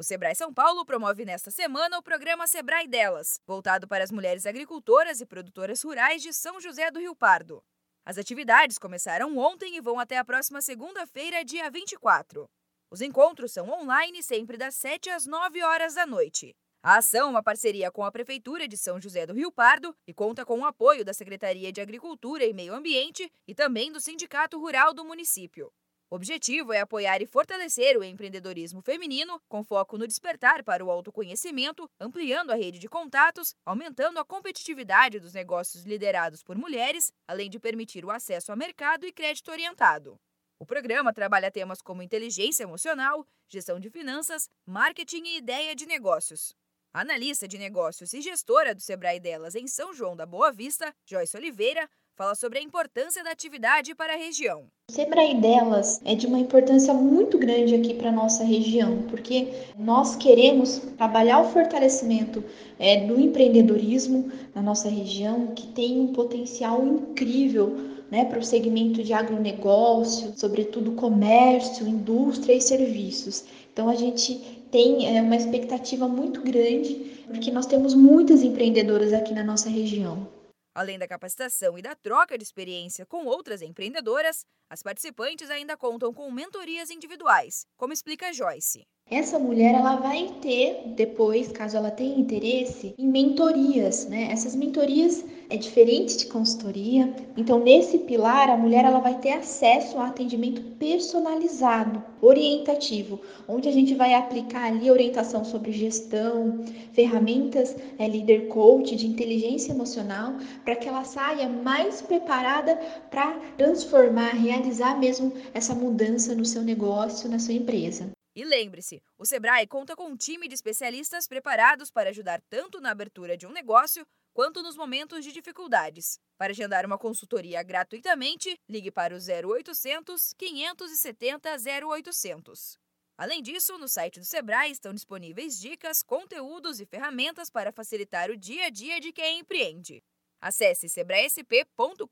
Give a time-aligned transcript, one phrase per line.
[0.00, 4.46] O Sebrae São Paulo promove nesta semana o programa Sebrae Delas, voltado para as mulheres
[4.46, 7.62] agricultoras e produtoras rurais de São José do Rio Pardo.
[8.02, 12.48] As atividades começaram ontem e vão até a próxima segunda-feira, dia 24.
[12.90, 16.56] Os encontros são online sempre das 7 às 9 horas da noite.
[16.82, 20.14] A ação é uma parceria com a Prefeitura de São José do Rio Pardo e
[20.14, 24.58] conta com o apoio da Secretaria de Agricultura e Meio Ambiente e também do Sindicato
[24.58, 25.70] Rural do município.
[26.12, 30.90] O objetivo é apoiar e fortalecer o empreendedorismo feminino, com foco no despertar para o
[30.90, 37.48] autoconhecimento, ampliando a rede de contatos, aumentando a competitividade dos negócios liderados por mulheres, além
[37.48, 40.18] de permitir o acesso a mercado e crédito orientado.
[40.58, 46.56] O programa trabalha temas como inteligência emocional, gestão de finanças, marketing e ideia de negócios.
[46.92, 51.36] Analista de negócios e gestora do Sebrae Delas em São João da Boa Vista, Joyce
[51.36, 54.66] Oliveira, fala sobre a importância da atividade para a região.
[54.90, 59.52] O Sebrae Delas é de uma importância muito grande aqui para a nossa região, porque
[59.78, 62.42] nós queremos trabalhar o fortalecimento
[62.76, 67.68] é, do empreendedorismo na nossa região, que tem um potencial incrível
[68.10, 73.44] né, para o segmento de agronegócio, sobretudo comércio, indústria e serviços.
[73.72, 79.32] Então a gente tem é, uma expectativa muito grande, porque nós temos muitas empreendedoras aqui
[79.32, 80.28] na nossa região.
[80.74, 86.14] Além da capacitação e da troca de experiência com outras empreendedoras, as participantes ainda contam
[86.14, 88.86] com mentorias individuais, como explica Joyce.
[89.10, 94.30] Essa mulher ela vai ter depois, caso ela tenha interesse, em mentorias, né?
[94.30, 97.12] Essas mentorias é diferente de consultoria.
[97.36, 103.72] Então, nesse pilar, a mulher ela vai ter acesso a atendimento personalizado, orientativo, onde a
[103.72, 110.34] gente vai aplicar ali orientação sobre gestão, ferramentas é, líder coach de inteligência emocional,
[110.64, 112.76] para que ela saia mais preparada
[113.10, 118.10] para transformar, realizar mesmo essa mudança no seu negócio, na sua empresa.
[118.40, 122.90] E lembre-se, o Sebrae conta com um time de especialistas preparados para ajudar tanto na
[122.90, 126.18] abertura de um negócio quanto nos momentos de dificuldades.
[126.38, 131.50] Para agendar uma consultoria gratuitamente, ligue para o 0800 570
[131.86, 132.78] 0800.
[133.18, 138.38] Além disso, no site do Sebrae estão disponíveis dicas, conteúdos e ferramentas para facilitar o
[138.38, 140.02] dia a dia de quem empreende.
[140.40, 142.06] Acesse sebraesp.com.br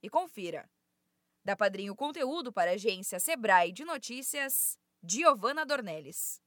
[0.00, 0.70] e confira.
[1.44, 6.40] Da Padrinho Conteúdo para a agência Sebrae de Notícias, Giovana Dornelles.